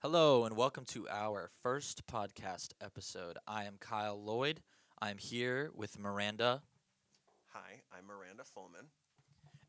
[0.00, 3.36] Hello, and welcome to our first podcast episode.
[3.46, 4.60] I am Kyle Lloyd.
[5.00, 6.62] I'm here with Miranda,
[7.52, 8.86] Hi, I'm Miranda Fullman.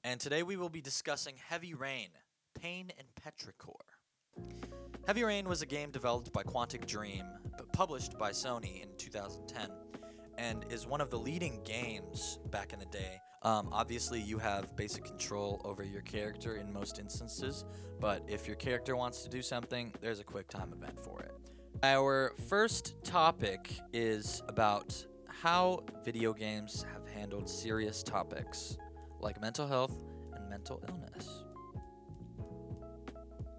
[0.04, 2.10] and today we will be discussing Heavy Rain
[2.60, 3.74] Pain and Petrichor.
[5.08, 7.24] Heavy Rain was a game developed by Quantic Dream,
[7.58, 9.70] but published by Sony in 2010,
[10.38, 13.20] and is one of the leading games back in the day.
[13.42, 17.64] Um, obviously, you have basic control over your character in most instances,
[18.00, 21.32] but if your character wants to do something, there's a quick time event for it.
[21.84, 28.78] Our first topic is about how video games have handled serious topics
[29.22, 29.96] like mental health
[30.34, 31.44] and mental illness.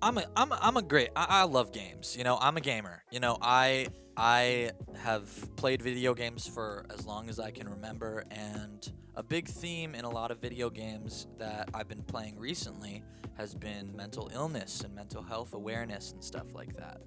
[0.03, 2.17] I'm a I'm a, I'm a great I, I love games.
[2.17, 3.03] You know, I'm a gamer.
[3.11, 3.87] You know, I
[4.23, 9.49] I have played video games for as long as I can remember and a big
[9.49, 13.03] theme in a lot of video games that I've been playing recently
[13.39, 17.01] has been mental illness and mental health awareness and stuff like that.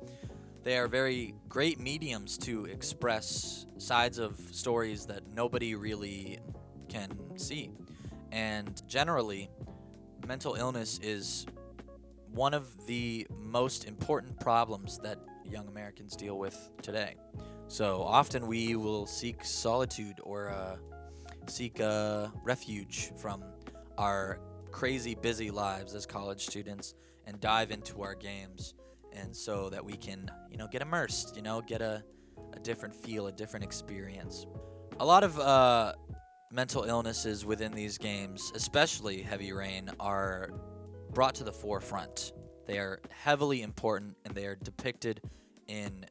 [0.63, 6.39] They are very great mediums to express sides of stories that nobody really
[6.89, 7.69] can see.
[8.31, 9.51] And generally,
[10.27, 11.45] mental illness is
[12.31, 17.15] one of the most important problems that young Americans deal with today.
[17.67, 20.77] So often we will seek solitude or uh,
[21.47, 23.43] seek uh, refuge from
[23.97, 24.39] our
[24.71, 28.73] crazy busy lives as college students and dive into our games.
[29.13, 32.03] And so that we can you know get immersed you know get a,
[32.53, 34.45] a different feel a different experience.
[34.99, 35.93] A lot of uh,
[36.51, 40.51] mental illnesses within these games especially heavy rain are
[41.11, 42.33] brought to the forefront
[42.65, 45.21] they are heavily important and they are depicted
[45.67, 46.05] in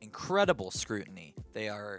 [0.00, 1.98] incredible scrutiny they are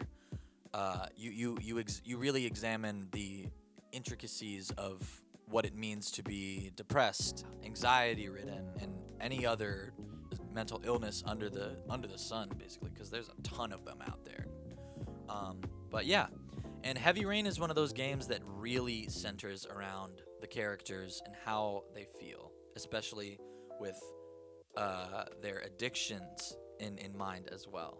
[0.75, 3.47] uh, you you you ex- you really examine the
[3.93, 9.93] intricacies of what it means to be depressed, anxiety ridden, and any other
[10.53, 14.25] mental illness under the under the sun, basically, because there's a ton of them out
[14.25, 14.45] there.
[15.29, 16.27] Um, but yeah,
[16.83, 21.33] and Heavy Rain is one of those games that really centers around the characters and
[21.45, 23.39] how they feel, especially
[23.79, 23.99] with
[24.77, 27.97] uh, their addictions in in mind as well.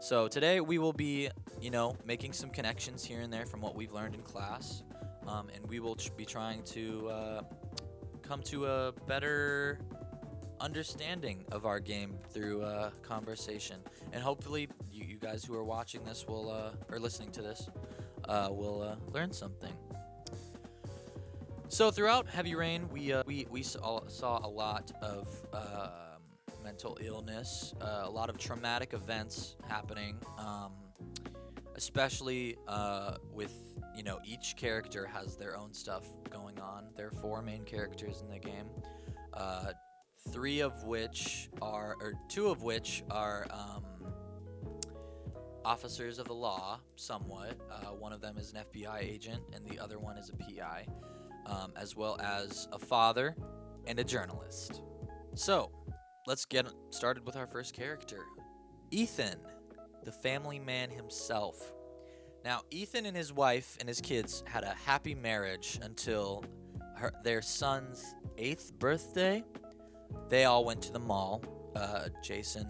[0.00, 1.28] So today we will be,
[1.60, 4.82] you know, making some connections here and there from what we've learned in class,
[5.26, 7.42] um, and we will be trying to uh,
[8.22, 9.78] come to a better
[10.58, 13.80] understanding of our game through uh, conversation,
[14.12, 17.68] and hopefully you, you guys who are watching this will uh, or listening to this
[18.26, 19.74] uh, will uh, learn something.
[21.70, 26.20] So throughout Heavy Rain, we uh, we we saw, saw a lot of um,
[26.64, 30.72] mental illness, uh, a lot of traumatic events happening, um,
[31.76, 33.54] especially uh, with
[33.94, 36.86] you know each character has their own stuff going on.
[36.96, 38.66] There are four main characters in the game,
[39.32, 39.70] uh,
[40.32, 43.46] three of which are or two of which are.
[43.48, 43.84] Um,
[45.62, 47.54] Officers of the law, somewhat.
[47.70, 50.86] Uh, one of them is an FBI agent, and the other one is a PI,
[51.46, 53.36] um, as well as a father
[53.86, 54.82] and a journalist.
[55.34, 55.70] So,
[56.26, 58.24] let's get started with our first character
[58.90, 59.36] Ethan,
[60.04, 61.72] the family man himself.
[62.44, 66.44] Now, Ethan and his wife and his kids had a happy marriage until
[66.96, 69.44] her, their son's eighth birthday.
[70.28, 71.44] They all went to the mall.
[71.76, 72.66] Uh, Jason,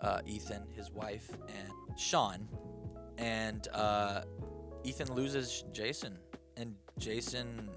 [0.00, 2.48] uh, Ethan, his wife, and Sean.
[3.18, 4.22] And uh,
[4.84, 6.16] Ethan loses Jason,
[6.56, 7.70] and Jason,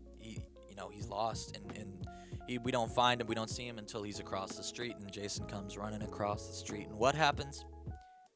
[0.81, 2.07] know, he's lost, and, and
[2.47, 5.11] he, we don't find him, we don't see him until he's across the street, and
[5.11, 7.65] Jason comes running across the street, and what happens?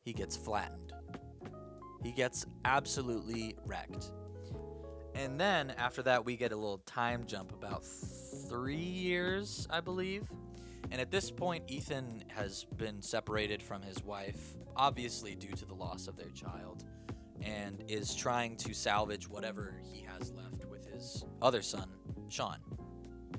[0.04, 0.94] He gets flattened.
[2.04, 4.12] He gets absolutely wrecked.
[5.16, 7.84] And then after that, we get a little time jump about
[8.50, 10.30] three years, I believe.
[10.92, 15.74] And at this point, Ethan has been separated from his wife, obviously due to the
[15.74, 16.84] loss of their child,
[17.42, 21.90] and is trying to salvage whatever he has left with his other son,
[22.30, 22.58] Sean.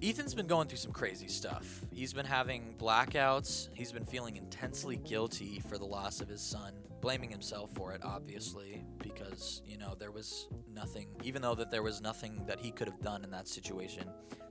[0.03, 1.81] Ethan's been going through some crazy stuff.
[1.91, 3.71] He's been having blackouts.
[3.73, 8.03] He's been feeling intensely guilty for the loss of his son, blaming himself for it,
[8.05, 12.71] obviously, because, you know, there was nothing, even though that there was nothing that he
[12.71, 14.05] could have done in that situation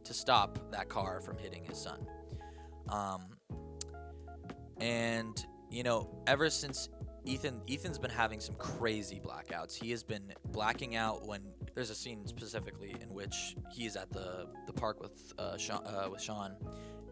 [0.03, 2.07] to stop that car from hitting his son.
[2.89, 3.21] Um,
[4.77, 6.89] and, you know, ever since
[7.25, 9.75] Ethan Ethan's been having some crazy blackouts.
[9.75, 11.41] He has been blacking out when
[11.73, 16.07] there's a scene specifically in which he's at the the park with uh, Sean, uh,
[16.11, 16.55] with Sean,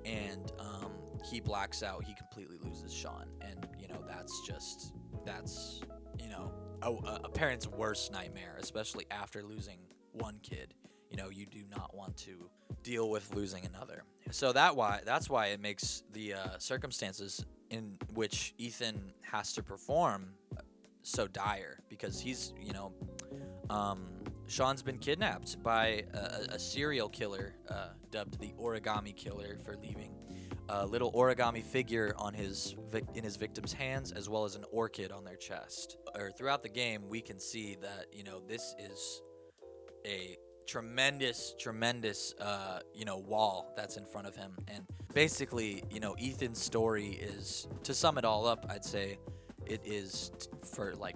[0.06, 0.92] and um,
[1.30, 2.04] he blacks out.
[2.04, 4.94] He completely loses Sean, and you know that's just
[5.26, 5.82] that's
[6.20, 6.92] you know a,
[7.24, 9.80] a parent's worst nightmare, especially after losing
[10.12, 10.74] one kid.
[11.10, 12.50] you know you do not want to
[12.84, 14.04] deal with losing another.
[14.32, 19.64] So that why that's why it makes the uh, circumstances in which Ethan has to
[19.64, 20.36] perform
[21.02, 22.94] so dire because he's you know
[23.70, 24.06] um,
[24.48, 30.14] Sean's been kidnapped by a, a serial killer uh, dubbed the Origami Killer for leaving
[30.70, 34.64] a little origami figure on his vic- in his victim's hands as well as an
[34.72, 35.98] orchid on their chest.
[36.16, 39.22] Or throughout the game, we can see that you know this is
[40.06, 40.38] a
[40.68, 46.16] tremendous, tremendous uh, you know wall that's in front of him, and basically you know
[46.22, 49.18] Ethan's story is to sum it all up, I'd say
[49.66, 51.16] it is t- for like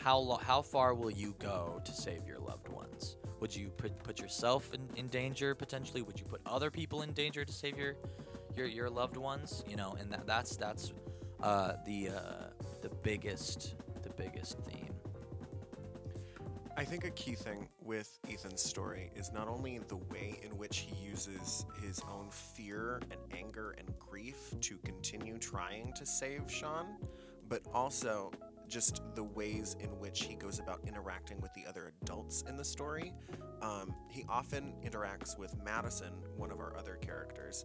[0.00, 3.16] how lo- how far will you go to save your loved ones?
[3.40, 6.02] Would you put put yourself in, in danger potentially?
[6.02, 7.96] Would you put other people in danger to save your
[8.54, 9.64] your your loved ones?
[9.68, 10.92] You know, and that, that's that's
[11.42, 14.85] uh, the uh, the biggest the biggest theme.
[16.78, 20.80] I think a key thing with Ethan's story is not only the way in which
[20.80, 26.98] he uses his own fear and anger and grief to continue trying to save Sean,
[27.48, 28.30] but also
[28.68, 32.64] just the ways in which he goes about interacting with the other adults in the
[32.64, 33.14] story.
[33.62, 37.64] Um, he often interacts with Madison, one of our other characters,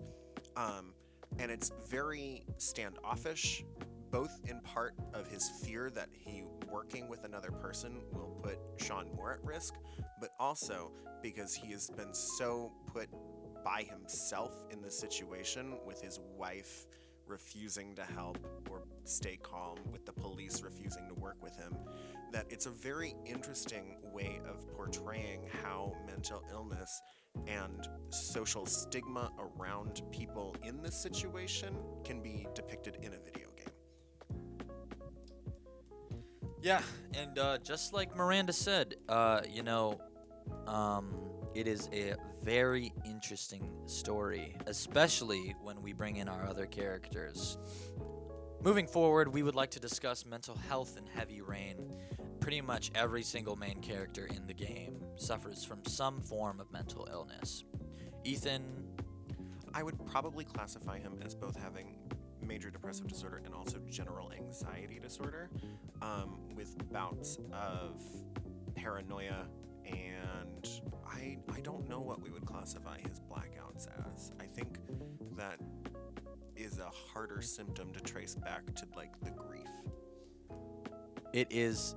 [0.55, 0.93] um,
[1.37, 3.65] and it's very standoffish,
[4.11, 9.07] both in part of his fear that he working with another person will put Sean
[9.15, 9.75] more at risk,
[10.19, 10.91] but also
[11.21, 13.09] because he has been so put
[13.63, 16.85] by himself in the situation with his wife
[17.27, 18.37] refusing to help
[18.69, 21.77] or stay calm, with the police refusing to work with him,
[22.33, 27.01] that it's a very interesting way of portraying how mental illness
[27.47, 33.50] and social stigma around people in this situation can be depicted in a video
[36.61, 36.81] Yeah,
[37.15, 39.99] and uh, just like Miranda said, uh, you know,
[40.67, 41.15] um,
[41.55, 42.13] it is a
[42.43, 47.57] very interesting story, especially when we bring in our other characters.
[48.63, 51.95] Moving forward, we would like to discuss mental health in Heavy Rain.
[52.39, 57.07] Pretty much every single main character in the game suffers from some form of mental
[57.11, 57.63] illness.
[58.23, 58.63] Ethan,
[59.73, 61.95] I would probably classify him as both having
[62.51, 65.49] major depressive disorder and also general anxiety disorder,
[66.01, 68.03] um, with bouts of
[68.75, 69.47] paranoia,
[69.85, 70.69] and
[71.07, 74.33] I I don't know what we would classify his blackouts as.
[74.41, 74.79] I think
[75.37, 75.61] that
[76.57, 79.69] is a harder symptom to trace back to like the grief.
[81.31, 81.95] it is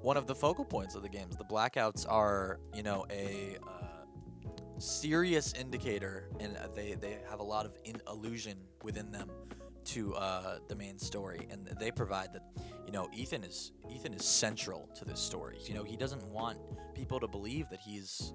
[0.00, 1.36] one of the focal points of the games.
[1.36, 7.66] The blackouts are, you know, a uh, serious indicator, and they they have a lot
[7.66, 9.28] of in- illusion within them
[9.86, 12.42] to uh, the main story, and they provide that,
[12.86, 15.58] you know, Ethan is Ethan is central to this story.
[15.64, 16.58] You know, he doesn't want
[16.94, 18.32] people to believe that he's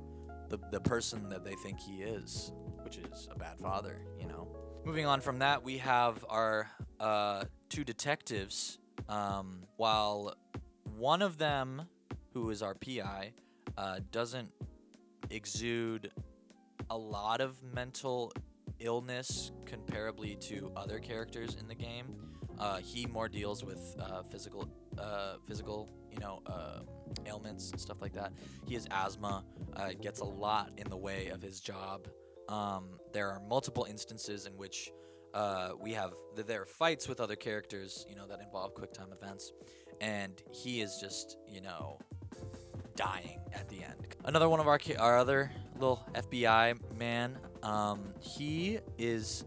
[0.49, 2.51] the the person that they think he is,
[2.83, 4.01] which is a bad father.
[4.19, 4.47] You know.
[4.85, 6.69] Moving on from that, we have our
[6.99, 8.79] uh, two detectives.
[9.09, 10.35] Um, while
[10.97, 11.83] one of them,
[12.33, 13.33] who is our PI,
[13.77, 14.51] uh, doesn't
[15.29, 16.11] exude
[16.89, 18.31] a lot of mental
[18.79, 22.15] illness comparably to other characters in the game.
[22.59, 26.79] Uh, he more deals with uh, physical, uh, physical, you know, uh,
[27.25, 28.31] ailments and stuff like that.
[28.65, 29.43] He has asthma.
[29.75, 32.07] Uh, gets a lot in the way of his job.
[32.47, 34.89] Um, there are multiple instances in which
[35.33, 39.11] uh, we have th- there are fights with other characters, you know, that involve QuickTime
[39.11, 39.51] events,
[39.99, 41.99] and he is just, you know,
[42.95, 44.15] dying at the end.
[44.23, 49.43] Another one of our our other little FBI man, um, he is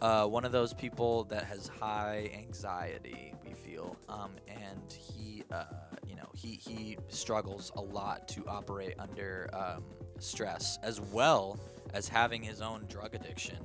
[0.00, 3.34] uh, one of those people that has high anxiety.
[3.44, 5.64] We feel, um, and he, uh,
[6.06, 9.82] you know, he he struggles a lot to operate under um,
[10.20, 11.58] stress, as well
[11.92, 13.58] as having his own drug addiction,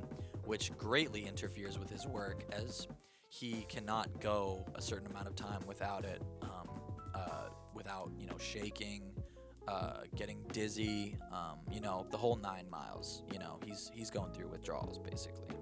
[0.46, 2.88] which greatly interferes with his work, as
[3.30, 6.70] he cannot go a certain amount of time without it, um,
[7.14, 9.04] uh, without you know shaking,
[9.68, 13.24] uh, getting dizzy, um, you know the whole nine miles.
[13.32, 15.56] You know he's he's going through withdrawals basically.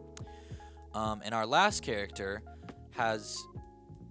[0.93, 2.43] Um, and our last character
[2.91, 3.43] has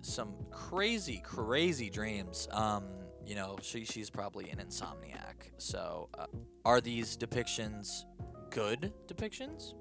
[0.01, 2.49] some crazy, crazy dreams.
[2.51, 2.85] Um,
[3.25, 5.51] you know, she, she's probably an insomniac.
[5.59, 6.27] So, uh,
[6.65, 8.05] are these depictions
[8.51, 9.75] good depictions?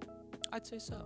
[0.54, 1.06] I'd say so.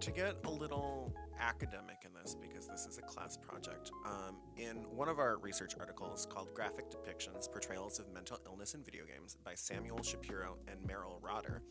[0.00, 3.92] to get a little academic in this because this is a class project.
[4.04, 8.82] Um, in one of our research articles called graphic depictions portrayals of mental illness in
[8.82, 11.62] video games by samuel shapiro and Merrill Rotter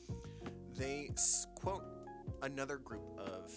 [0.77, 1.09] they
[1.55, 1.83] quote
[2.41, 3.53] another group of,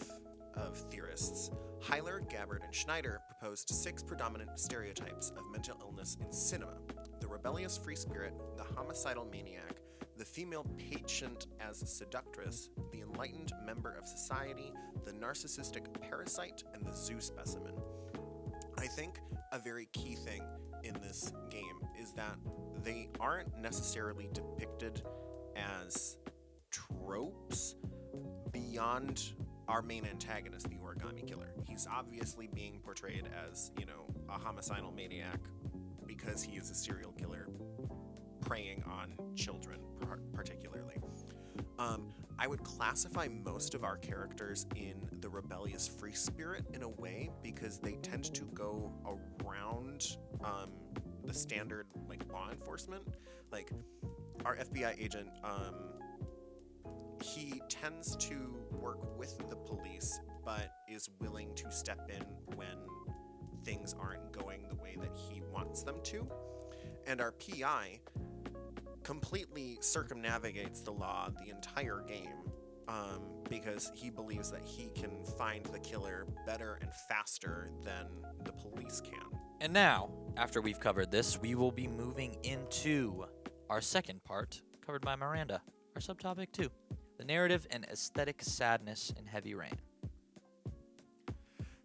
[0.54, 1.52] of theorists.
[1.80, 6.78] Hyler gabbard and schneider proposed six predominant stereotypes of mental illness in cinema.
[7.20, 9.76] The rebellious free spirit the homicidal maniac
[10.16, 12.70] the female patient as seductress,
[13.16, 14.72] enlightened member of society,
[15.06, 17.72] the narcissistic parasite, and the zoo specimen.
[18.78, 19.20] I think
[19.52, 20.42] a very key thing
[20.84, 21.64] in this game
[21.98, 22.36] is that
[22.82, 25.02] they aren't necessarily depicted
[25.56, 26.18] as
[26.70, 27.76] tropes
[28.52, 29.32] beyond
[29.66, 31.54] our main antagonist, the origami killer.
[31.66, 35.40] He's obviously being portrayed as, you know, a homicidal maniac
[36.06, 37.48] because he is a serial killer
[38.42, 39.80] preying on children,
[40.34, 40.96] particularly.
[41.78, 46.88] Um, I would classify most of our characters in the rebellious free spirit in a
[46.88, 48.92] way because they tend to go
[49.42, 50.70] around um,
[51.24, 53.02] the standard like law enforcement.
[53.50, 53.70] Like
[54.44, 55.74] our FBI agent, um,
[57.22, 62.22] he tends to work with the police, but is willing to step in
[62.56, 62.76] when
[63.64, 66.28] things aren't going the way that he wants them to.
[67.06, 68.00] And our PI
[69.06, 72.34] completely circumnavigates the law the entire game
[72.88, 78.06] um, because he believes that he can find the killer better and faster than
[78.44, 79.38] the police can.
[79.60, 83.24] And now, after we've covered this, we will be moving into
[83.70, 85.62] our second part, covered by Miranda,
[85.94, 86.68] our subtopic two
[87.16, 89.78] the narrative and aesthetic sadness in Heavy Rain.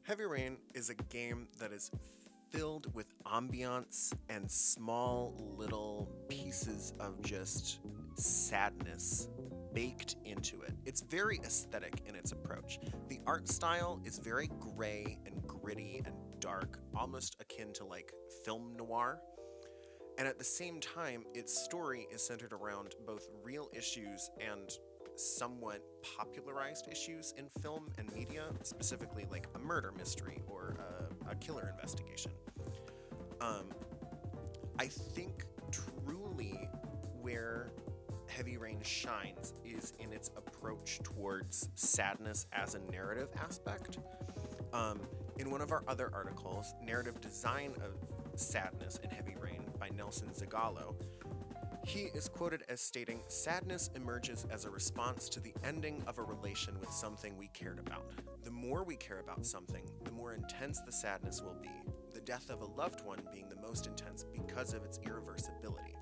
[0.01, 1.89] Heavy Rain is a game that is
[2.51, 7.79] filled with ambiance and small little pieces of just
[8.15, 9.29] sadness
[9.73, 10.73] baked into it.
[10.85, 12.79] It's very aesthetic in its approach.
[13.07, 18.11] The art style is very gray and gritty and dark, almost akin to like
[18.43, 19.21] film noir.
[20.17, 24.69] And at the same time, its story is centered around both real issues and
[25.15, 25.81] somewhat
[26.17, 31.69] popularized issues in film and media, specifically like a murder mystery or a, a killer
[31.71, 32.31] investigation.
[33.39, 33.65] Um,
[34.77, 36.69] I think truly
[37.21, 37.71] where
[38.27, 43.97] Heavy Rain shines is in its approach towards sadness as a narrative aspect.
[44.73, 44.99] Um,
[45.37, 50.29] in one of our other articles, Narrative Design of Sadness in Heavy Rain by Nelson
[50.29, 50.95] Zagalo,
[51.85, 56.23] he is quoted as stating Sadness emerges as a response to the ending of a
[56.23, 58.11] relation with something we cared about.
[58.43, 61.69] The more we care about something, the more intense the sadness will be,
[62.13, 65.95] the death of a loved one being the most intense because of its irreversibility.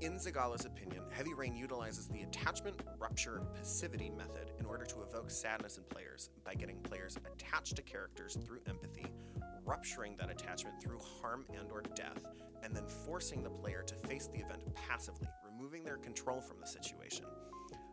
[0.00, 5.30] In Zagalo's opinion, Heavy Rain utilizes the attachment rupture passivity method in order to evoke
[5.30, 8.93] sadness in players by getting players attached to characters through empathy,
[9.64, 12.24] rupturing that attachment through harm and or death,
[12.62, 16.66] and then forcing the player to face the event passively, removing their control from the
[16.66, 17.26] situation.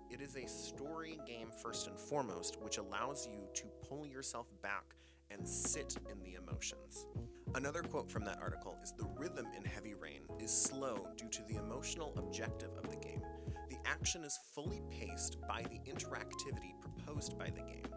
[0.09, 4.95] It is a story game first and foremost, which allows you to pull yourself back
[5.29, 7.07] and sit in the emotions.
[7.55, 11.43] Another quote from that article is The rhythm in Heavy Rain is slow due to
[11.47, 13.21] the emotional objective of the game.
[13.69, 17.87] The action is fully paced by the interactivity proposed by the game.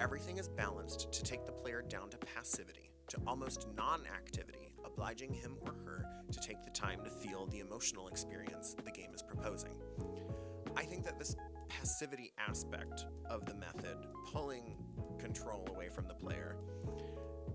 [0.00, 5.32] Everything is balanced to take the player down to passivity, to almost non activity, obliging
[5.32, 9.22] him or her to take the time to feel the emotional experience the game is
[9.22, 9.74] proposing.
[10.76, 11.34] I think that this
[11.68, 13.96] passivity aspect of the method,
[14.32, 14.76] pulling
[15.18, 16.56] control away from the player,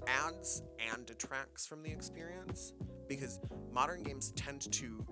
[0.07, 2.73] adds and detracts from the experience
[3.07, 3.39] because
[3.71, 5.05] modern games tend to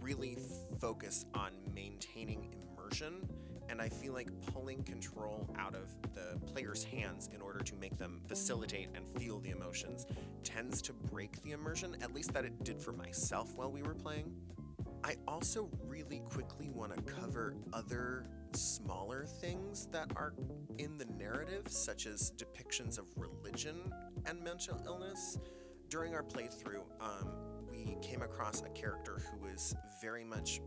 [0.00, 0.36] really
[0.80, 3.28] focus on maintaining immersion
[3.70, 7.96] and I feel like pulling control out of the player's hands in order to make
[7.96, 10.06] them facilitate and feel the emotions
[10.42, 13.94] tends to break the immersion, at least that it did for myself while we were
[13.94, 14.34] playing.
[15.04, 20.34] I also really quickly want to cover other smaller things that are
[20.78, 23.92] in the narrative, such as depictions of religion
[24.26, 25.38] and mental illness.
[25.88, 27.28] During our playthrough, um,
[27.70, 30.60] we came across a character who was very much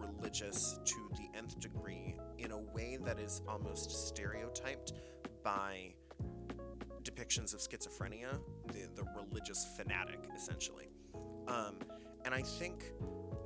[0.00, 4.92] religious to the nth degree in a way that is almost stereotyped
[5.42, 5.94] by
[7.02, 8.38] depictions of schizophrenia,
[8.68, 10.88] the, the religious fanatic, essentially.
[11.48, 11.76] Um,
[12.24, 12.92] and I think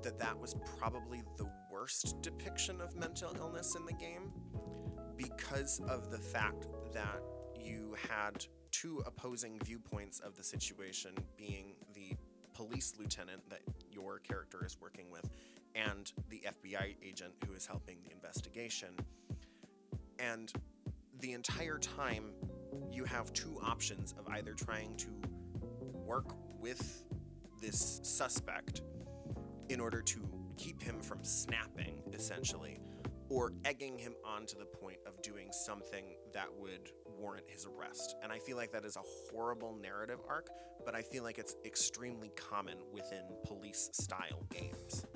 [0.02, 4.32] that that was probably the worst depiction of mental illness in the game
[5.16, 7.22] because of the fact that
[7.58, 12.16] you had two opposing viewpoints of the situation being the
[12.52, 15.30] police lieutenant that your character is working with
[15.74, 18.90] and the FBI agent who is helping the investigation.
[20.18, 20.52] And
[21.20, 22.32] the entire time,
[22.90, 25.08] you have two options of either trying to
[26.04, 27.04] work with
[27.60, 28.82] this suspect
[29.68, 30.20] in order to
[30.56, 32.80] keep him from snapping, essentially,
[33.28, 38.16] or egging him on to the point of doing something that would warrant his arrest.
[38.22, 40.48] And I feel like that is a horrible narrative arc,
[40.84, 45.06] but I feel like it's extremely common within police style games.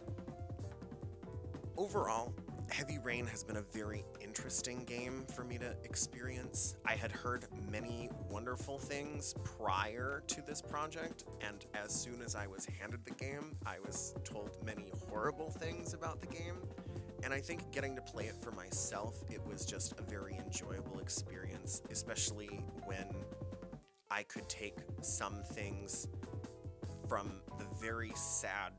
[1.78, 2.34] Overall,
[2.70, 6.76] Heavy Rain has been a very interesting game for me to experience.
[6.84, 12.48] I had heard many wonderful things prior to this project, and as soon as I
[12.48, 16.56] was handed the game, I was told many horrible things about the game.
[17.22, 20.98] And I think getting to play it for myself, it was just a very enjoyable
[20.98, 23.06] experience, especially when
[24.10, 26.08] I could take some things
[27.08, 28.72] from the very sad,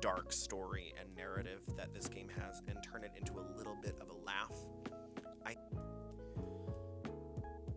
[0.00, 3.96] dark story and narrative that this game has and turn it into a little bit
[4.00, 4.56] of a laugh.
[5.46, 5.56] I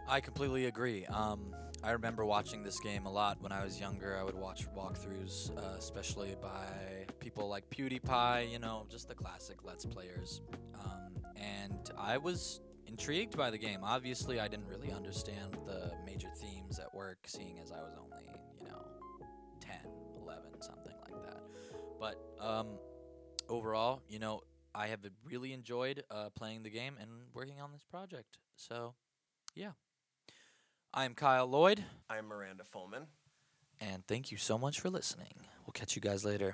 [0.07, 1.05] I completely agree.
[1.05, 4.17] Um, I remember watching this game a lot when I was younger.
[4.17, 9.63] I would watch walkthroughs, uh, especially by people like PewDiePie, you know, just the classic
[9.63, 10.41] Let's Players.
[10.83, 13.79] Um, and I was intrigued by the game.
[13.83, 18.25] Obviously, I didn't really understand the major themes at work, seeing as I was only,
[18.61, 18.85] you know,
[19.59, 19.75] 10,
[20.21, 21.41] 11, something like that.
[22.03, 22.67] But um,
[23.47, 24.41] overall, you know,
[24.75, 28.39] I have really enjoyed uh, playing the game and working on this project.
[28.57, 28.95] So,
[29.55, 29.71] yeah.
[30.93, 33.05] I'm Kyle Lloyd, I'm Miranda Fulman.
[33.79, 35.47] and thank you so much for listening.
[35.65, 36.51] We'll catch you guys later.